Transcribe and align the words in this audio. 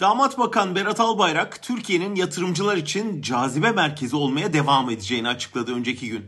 Damat 0.00 0.38
Bakan 0.38 0.74
Berat 0.74 1.00
Albayrak 1.00 1.62
Türkiye'nin 1.62 2.14
yatırımcılar 2.14 2.76
için 2.76 3.22
cazibe 3.22 3.70
merkezi 3.70 4.16
olmaya 4.16 4.52
devam 4.52 4.90
edeceğini 4.90 5.28
açıkladı 5.28 5.74
önceki 5.74 6.08
gün. 6.08 6.24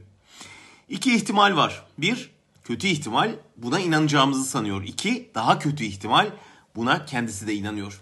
İki 0.88 1.14
ihtimal 1.16 1.56
var. 1.56 1.82
Bir, 1.98 2.30
kötü 2.64 2.86
ihtimal 2.86 3.34
buna 3.56 3.80
inanacağımızı 3.80 4.44
sanıyor. 4.44 4.82
İki, 4.82 5.30
daha 5.34 5.58
kötü 5.58 5.84
ihtimal 5.84 6.30
buna 6.76 7.04
kendisi 7.04 7.46
de 7.46 7.54
inanıyor. 7.54 8.00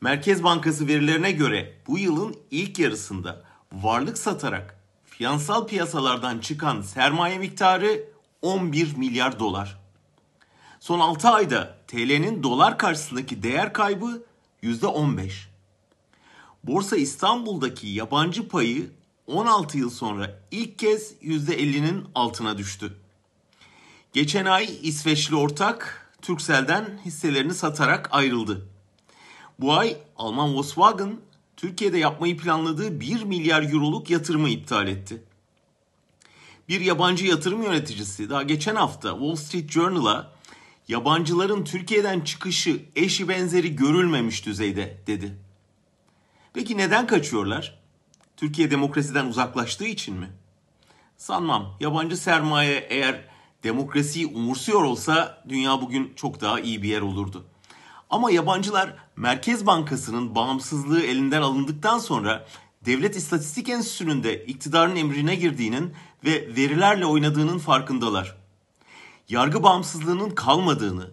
Merkez 0.00 0.44
Bankası 0.44 0.88
verilerine 0.88 1.32
göre 1.32 1.74
bu 1.86 1.98
yılın 1.98 2.36
ilk 2.50 2.78
yarısında 2.78 3.44
varlık 3.72 4.18
satarak 4.18 4.80
finansal 5.04 5.66
piyasalardan 5.66 6.38
çıkan 6.38 6.82
sermaye 6.82 7.38
miktarı 7.38 8.04
11 8.42 8.96
milyar 8.96 9.38
dolar. 9.38 9.78
Son 10.80 10.98
6 10.98 11.28
ayda 11.28 11.78
TL'nin 11.86 12.42
dolar 12.42 12.78
karşısındaki 12.78 13.42
değer 13.42 13.72
kaybı 13.72 14.28
%15. 14.62 15.30
Borsa 16.64 16.96
İstanbul'daki 16.96 17.88
yabancı 17.88 18.48
payı 18.48 18.90
16 19.26 19.78
yıl 19.78 19.90
sonra 19.90 20.40
ilk 20.50 20.78
kez 20.78 21.12
%50'nin 21.22 22.04
altına 22.14 22.58
düştü. 22.58 22.96
Geçen 24.12 24.44
ay 24.44 24.78
İsveçli 24.82 25.36
ortak 25.36 26.10
Turkcell'den 26.22 27.00
hisselerini 27.04 27.54
satarak 27.54 28.08
ayrıldı. 28.12 28.68
Bu 29.58 29.72
ay 29.72 29.96
Alman 30.16 30.54
Volkswagen 30.54 31.16
Türkiye'de 31.56 31.98
yapmayı 31.98 32.36
planladığı 32.36 33.00
1 33.00 33.22
milyar 33.22 33.62
euroluk 33.62 34.10
yatırımı 34.10 34.48
iptal 34.48 34.88
etti. 34.88 35.22
Bir 36.68 36.80
yabancı 36.80 37.26
yatırım 37.26 37.62
yöneticisi 37.62 38.30
daha 38.30 38.42
geçen 38.42 38.74
hafta 38.74 39.10
Wall 39.10 39.36
Street 39.36 39.70
Journal'a 39.70 40.32
yabancıların 40.88 41.64
Türkiye'den 41.64 42.20
çıkışı 42.20 42.82
eşi 42.96 43.28
benzeri 43.28 43.76
görülmemiş 43.76 44.46
düzeyde 44.46 45.02
dedi. 45.06 45.38
Peki 46.54 46.76
neden 46.76 47.06
kaçıyorlar? 47.06 47.78
Türkiye 48.36 48.70
demokrasiden 48.70 49.26
uzaklaştığı 49.26 49.86
için 49.86 50.16
mi? 50.16 50.28
Sanmam. 51.16 51.76
Yabancı 51.80 52.16
sermaye 52.16 52.86
eğer 52.90 53.28
demokrasiyi 53.64 54.26
umursuyor 54.26 54.82
olsa 54.82 55.44
dünya 55.48 55.80
bugün 55.80 56.12
çok 56.16 56.40
daha 56.40 56.60
iyi 56.60 56.82
bir 56.82 56.88
yer 56.88 57.00
olurdu. 57.00 57.44
Ama 58.10 58.30
yabancılar 58.30 58.94
Merkez 59.16 59.66
Bankası'nın 59.66 60.34
bağımsızlığı 60.34 61.02
elinden 61.02 61.42
alındıktan 61.42 61.98
sonra 61.98 62.46
Devlet 62.84 63.16
İstatistik 63.16 63.68
Enstitüsü'nün 63.68 64.22
de 64.22 64.44
iktidarın 64.44 64.96
emrine 64.96 65.34
girdiğinin 65.34 65.94
ve 66.24 66.56
verilerle 66.56 67.06
oynadığının 67.06 67.58
farkındalar. 67.58 68.37
Yargı 69.28 69.62
bağımsızlığının 69.62 70.30
kalmadığını, 70.30 71.10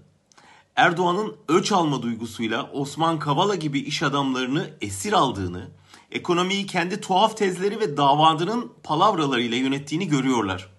Erdoğan'ın 0.76 1.36
öç 1.48 1.72
alma 1.72 2.02
duygusuyla 2.02 2.72
Osman 2.72 3.20
Kavala 3.20 3.56
gibi 3.56 3.80
iş 3.80 4.04
adamlarını 4.04 4.70
esir 4.82 5.14
aldığını, 5.14 5.72
ekonomiyi 6.12 6.66
kendi 6.66 7.02
tuhaf 7.02 7.38
tezleri 7.38 7.80
ve 7.80 7.98
davadının 7.98 8.74
palavralarıyla 8.84 9.58
yönettiğini 9.58 10.08
görüyorlar. 10.08 10.70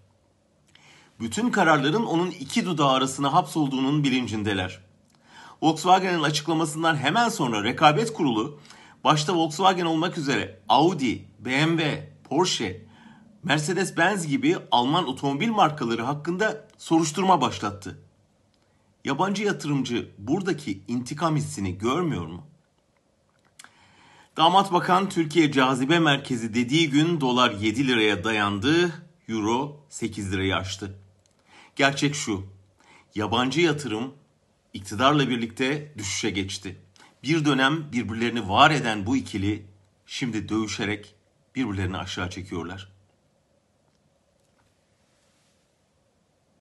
Bütün 1.20 1.50
kararların 1.50 2.04
onun 2.04 2.30
iki 2.30 2.66
dudağı 2.66 2.90
arasına 2.90 3.32
hapsolduğunun 3.32 4.04
bilincindeler. 4.04 4.80
Volkswagen'in 5.62 6.22
açıklamasından 6.22 6.96
hemen 6.96 7.28
sonra 7.28 7.64
rekabet 7.64 8.12
kurulu 8.12 8.60
başta 9.04 9.34
Volkswagen 9.34 9.86
olmak 9.86 10.18
üzere 10.18 10.60
Audi, 10.68 11.28
BMW, 11.38 12.12
Porsche, 12.24 12.85
Mercedes-Benz 13.46 14.26
gibi 14.26 14.56
Alman 14.70 15.08
otomobil 15.08 15.48
markaları 15.48 16.02
hakkında 16.02 16.68
soruşturma 16.78 17.40
başlattı. 17.40 17.98
Yabancı 19.04 19.42
yatırımcı 19.42 20.10
buradaki 20.18 20.82
intikam 20.88 21.36
hissini 21.36 21.78
görmüyor 21.78 22.26
mu? 22.26 22.46
Damat 24.36 24.72
Bakan 24.72 25.08
Türkiye 25.08 25.52
cazibe 25.52 25.98
merkezi 25.98 26.54
dediği 26.54 26.90
gün 26.90 27.20
dolar 27.20 27.50
7 27.50 27.88
liraya 27.88 28.24
dayandı, 28.24 28.92
euro 29.28 29.84
8 29.88 30.32
lirayı 30.32 30.56
aştı. 30.56 30.98
Gerçek 31.76 32.14
şu, 32.14 32.46
yabancı 33.14 33.60
yatırım 33.60 34.14
iktidarla 34.74 35.28
birlikte 35.28 35.92
düşüşe 35.98 36.30
geçti. 36.30 36.80
Bir 37.22 37.44
dönem 37.44 37.92
birbirlerini 37.92 38.48
var 38.48 38.70
eden 38.70 39.06
bu 39.06 39.16
ikili 39.16 39.66
şimdi 40.06 40.48
dövüşerek 40.48 41.14
birbirlerini 41.54 41.96
aşağı 41.96 42.30
çekiyorlar. 42.30 42.95